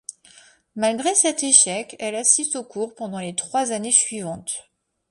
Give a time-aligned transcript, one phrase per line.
[0.75, 4.67] Malgré cet échec, elle assiste aux cours pendant les trois années suivantes.